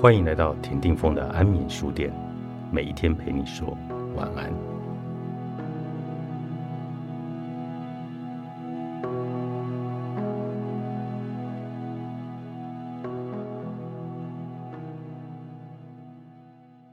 [0.00, 2.10] 欢迎来到田定峰的安眠书店，
[2.72, 3.76] 每一天陪你说
[4.16, 4.50] 晚安。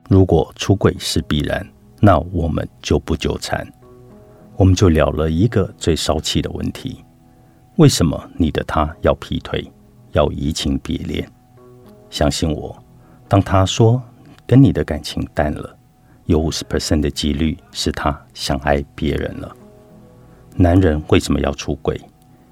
[0.10, 1.66] 如果出轨是必然，
[2.02, 3.66] 那我们就不纠缠，
[4.58, 7.06] 我们就了了一个最烧气的问题：
[7.78, 9.66] 为什么你的他要劈腿，
[10.12, 11.26] 要移情别恋？
[12.10, 12.78] 相信我。
[13.28, 14.02] 当他说
[14.46, 15.76] 跟你的感情淡了，
[16.26, 19.56] 有五十 percent 的几率是他想爱别人了。
[20.56, 22.00] 男人为什么要出轨？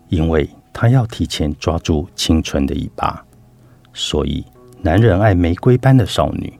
[0.10, 3.24] 因为他要提前抓住青春的一把。
[3.94, 4.46] 所以，
[4.82, 6.54] 男人爱玫瑰般的少女。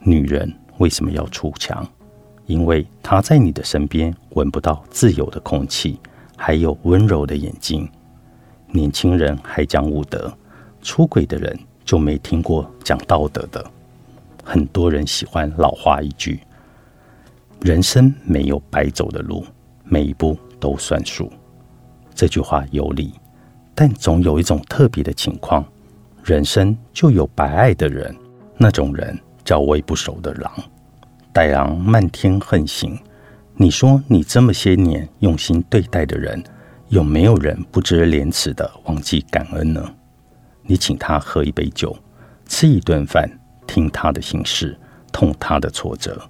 [0.00, 1.86] 女人为什么要出墙？
[2.46, 5.98] 因为她在你的身边闻不到自由的空气，
[6.36, 7.88] 还有温柔的眼睛。
[8.66, 10.32] 年轻人还讲武德，
[10.82, 11.58] 出轨的人。
[11.92, 13.62] 就没听过讲道德的。
[14.42, 16.40] 很多人喜欢老话一句
[17.60, 19.44] ：“人生没有白走的路，
[19.84, 21.30] 每一步都算数。”
[22.16, 23.12] 这句话有理，
[23.74, 25.62] 但总有一种特别的情况，
[26.24, 28.16] 人生就有白爱的人。
[28.56, 30.50] 那种人叫喂不熟的狼，
[31.30, 32.98] 逮狼漫天横行。
[33.54, 36.42] 你说你这么些年用心对待的人，
[36.88, 39.94] 有没有人不知廉耻的忘记感恩呢？
[40.64, 41.96] 你请他喝一杯酒，
[42.46, 43.28] 吃一顿饭，
[43.66, 44.78] 听他的心事，
[45.12, 46.20] 痛他的挫折，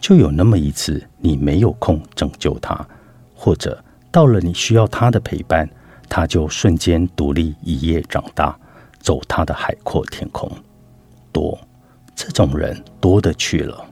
[0.00, 2.86] 就有那么一次你没有空拯救他，
[3.34, 5.68] 或者到了你需要他的陪伴，
[6.08, 8.58] 他就瞬间独立一夜长大，
[8.98, 10.50] 走他的海阔天空。
[11.30, 11.58] 多，
[12.14, 13.84] 这种人多的去了，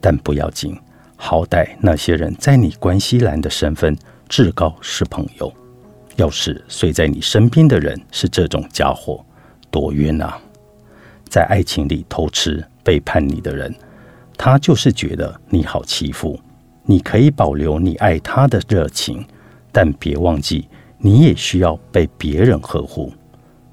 [0.00, 0.76] 但不要紧，
[1.16, 3.96] 好歹那些人在你关系栏的身份
[4.28, 5.52] 至高是朋友。
[6.20, 9.24] 要是睡在你身边的人是这种家伙，
[9.70, 10.38] 多冤啊！
[11.24, 13.74] 在爱情里偷吃、背叛你的人，
[14.36, 16.38] 他就是觉得你好欺负。
[16.84, 19.24] 你可以保留你爱他的热情，
[19.72, 23.10] 但别忘记，你也需要被别人呵护。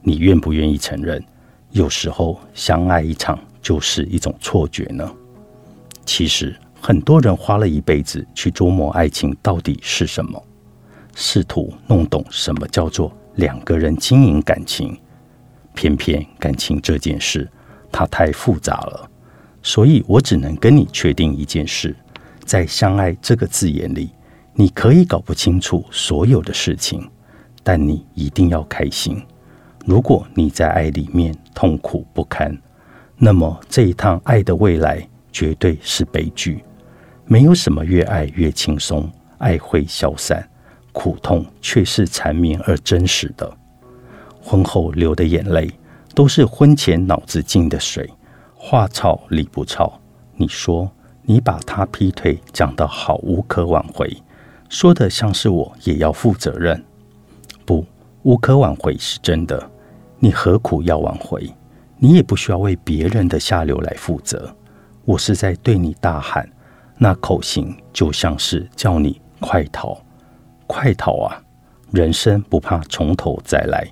[0.01, 1.21] 你愿不愿意承认，
[1.71, 5.11] 有时候相爱一场就是一种错觉呢？
[6.05, 10.41] 其实，很多人花了一辈子去琢磨爱情到底是什么。
[11.19, 14.95] 试图弄懂什么叫做两个人经营感情，
[15.73, 17.49] 偏偏感情这件事
[17.91, 19.09] 它太复杂了，
[19.63, 21.95] 所以我只能跟你确定一件事：
[22.45, 24.11] 在“相爱”这个字眼里，
[24.53, 27.09] 你可以搞不清楚所有的事情，
[27.63, 29.19] 但你一定要开心。
[29.87, 32.55] 如果你在爱里面痛苦不堪，
[33.17, 36.63] 那么这一趟爱的未来绝对是悲剧。
[37.25, 40.47] 没有什么越爱越轻松，爱会消散。
[40.97, 43.55] 苦痛却是缠绵而真实的。
[44.41, 45.69] 婚后流的眼泪，
[46.15, 48.09] 都是婚前脑子进的水。
[48.55, 50.01] 话糙理不糙。
[50.35, 50.91] 你说
[51.21, 54.11] 你把他劈腿讲得好无可挽回，
[54.69, 56.83] 说的像是我也要负责任。
[57.63, 57.85] 不，
[58.23, 59.69] 无可挽回是真的。
[60.17, 61.47] 你何苦要挽回？
[61.99, 64.51] 你也不需要为别人的下流来负责。
[65.05, 66.49] 我是在对你大喊，
[66.97, 69.95] 那口型就像是叫你快逃。
[70.67, 71.41] 快逃啊！
[71.91, 73.87] 人生不怕从头再来，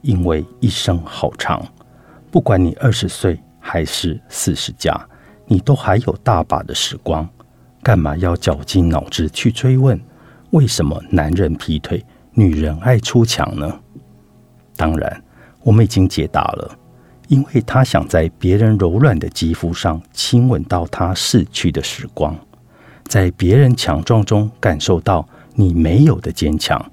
[0.00, 1.62] 因为一生好长。
[2.30, 4.98] 不管你二十岁还是四十加，
[5.46, 7.28] 你都还有大把的时光。
[7.82, 10.00] 干嘛要绞尽脑汁去追问
[10.52, 12.02] 为什么男人劈腿，
[12.32, 13.78] 女人爱出墙呢？
[14.74, 15.22] 当然，
[15.62, 16.78] 我们已经解答了，
[17.28, 22.34] 因为他想在别人柔软的肌肤上亲吻到他逝去的时光，
[23.06, 25.28] 在别人强壮中感受到。
[25.56, 26.84] 你没有的坚强，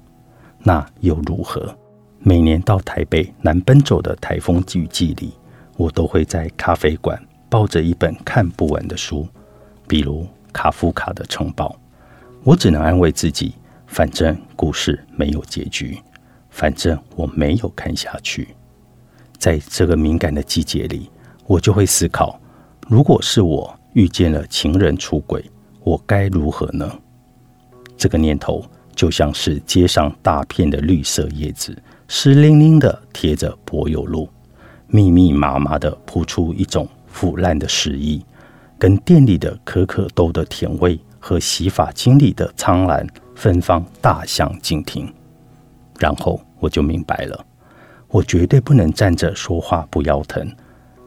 [0.60, 1.76] 那又如何？
[2.20, 5.32] 每年到台北南奔走的台风雨季里，
[5.76, 9.26] 我都会在咖啡馆抱着一本看不完的书，
[9.88, 11.76] 比如卡夫卡的《城堡》。
[12.44, 13.54] 我只能安慰自己，
[13.88, 15.98] 反正故事没有结局，
[16.48, 18.48] 反正我没有看下去。
[19.38, 21.10] 在这个敏感的季节里，
[21.46, 22.38] 我就会思考：
[22.88, 25.44] 如果是我遇见了情人出轨，
[25.82, 26.88] 我该如何呢？
[28.02, 28.60] 这个念头
[28.96, 34.28] 就像是街上大片的绿色叶子，湿淋淋的贴着柏油路，
[34.88, 38.20] 密密麻麻的铺出一种腐烂的诗意，
[38.76, 43.06] 跟店里的可可豆的甜味和洗发精里的苍兰
[43.36, 45.08] 芬芳大相径庭。
[46.00, 47.46] 然后我就明白了，
[48.08, 50.44] 我绝对不能站着说话不腰疼。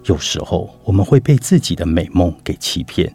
[0.05, 3.13] 有时候我们会被自己的美梦给欺骗。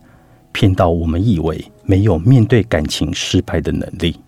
[0.52, 4.18] 骗到我们以为没有面对感情失败的能力。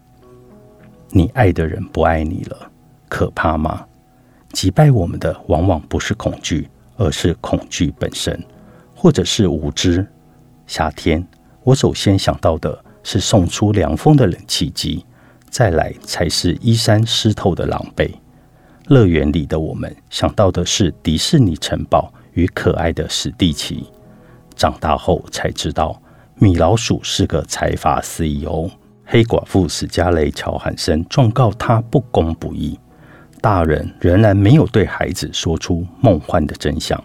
[1.10, 2.70] 你爱的人不爱你了，
[3.08, 3.84] 可怕吗？
[4.52, 8.42] 击败我们的往往不是恐惧，而是恐惧本身，
[8.94, 10.06] 或者是无知。
[10.66, 11.26] 夏天，
[11.64, 15.04] 我首先想到的是送出凉风的冷气机，
[15.50, 18.10] 再来才是衣衫湿透的狼狈。
[18.88, 23.86] 乐园里的我们想到的是迪士尼城堡与可爱的史蒂奇。
[24.54, 26.00] 长大后才知道，
[26.36, 28.68] 米老鼠是个财阀 CEO，
[29.04, 32.78] 黑寡妇史嘉蕾·乔汉森状告他不公不义。
[33.40, 37.00] 大人仍然没有对孩子说出梦幻的真相。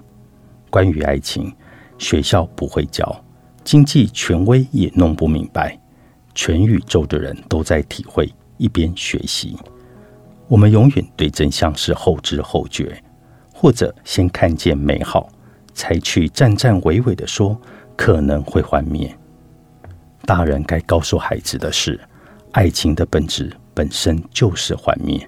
[0.70, 1.54] 关于爱情，
[1.98, 3.24] 学校不会教，
[3.64, 5.78] 经济权威也弄不明白。
[6.34, 9.56] 全宇宙的人都在体会，一边学习。
[10.48, 13.04] 我们永远对真相是后知后觉，
[13.54, 15.30] 或者先看见美好。
[15.74, 17.56] 才去战战巍巍的说
[17.98, 19.14] 可能会幻灭。
[20.26, 22.00] 大人该告诉孩子的是，
[22.52, 25.28] 爱情的本质本身就是幻灭。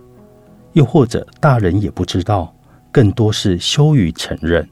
[0.74, 2.56] 又或者大人也不知道，
[2.92, 4.66] 更多是羞于承认。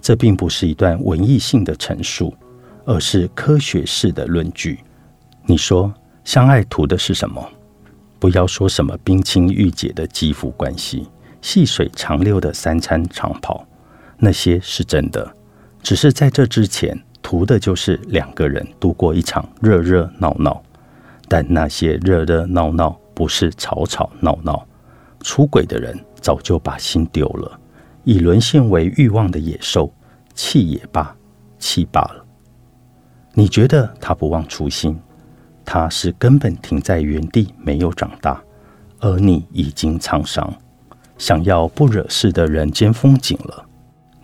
[0.00, 2.34] 这并不是一段文艺性的陈述，
[2.84, 4.80] 而是科学式的论据。
[5.44, 5.92] 你说
[6.24, 7.48] 相爱图的是什么？
[8.18, 11.08] 不要说什么冰清玉洁的肌肤关系，
[11.42, 13.66] 细水长流的三餐长跑。
[14.18, 15.32] 那些是真的，
[15.82, 20.62] 只是在这之前，图的就是两个人度过一场热热闹闹。
[21.26, 24.64] 但那些热热闹闹不是吵吵闹闹，
[25.22, 27.58] 出轨的人早就把心丢了，
[28.04, 29.92] 已沦陷为欲望的野兽，
[30.34, 31.16] 气也罢，
[31.58, 32.24] 气罢了。
[33.34, 34.96] 你觉得他不忘初心，
[35.64, 38.40] 他是根本停在原地没有长大，
[39.00, 40.48] 而你已经沧桑，
[41.18, 43.65] 想要不惹事的人间风景了。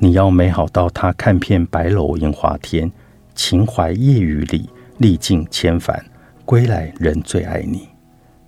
[0.03, 2.91] 你要美好到他看遍白楼樱花天，
[3.37, 4.69] 情怀夜雨里
[4.99, 6.05] 历尽千帆，
[6.45, 7.89] 归来仍最爱你。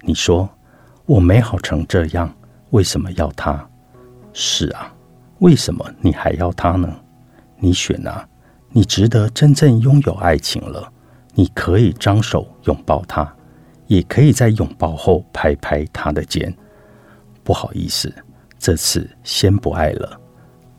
[0.00, 0.50] 你说
[1.06, 2.28] 我美好成这样，
[2.70, 3.64] 为什么要他？
[4.32, 4.92] 是啊，
[5.38, 6.92] 为什么你还要他呢？
[7.60, 8.28] 你选啊，
[8.70, 10.92] 你值得真正拥有爱情了。
[11.34, 13.32] 你可以张手拥抱他，
[13.86, 16.52] 也可以在拥抱后拍拍他的肩。
[17.44, 18.12] 不好意思，
[18.58, 20.20] 这次先不爱了。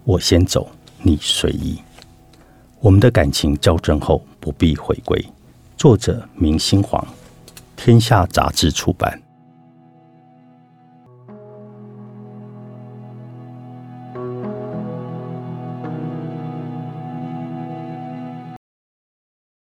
[0.06, 0.70] 我先走，
[1.02, 1.80] 你随意。
[2.80, 5.20] 我们的感情校正后不必回归。
[5.76, 7.04] 作者：明星黄，
[7.76, 9.20] 天下杂志出版。